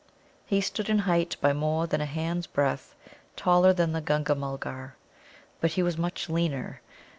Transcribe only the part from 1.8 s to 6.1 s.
than a hand's breadth taller than the Gunga mulgar. But he was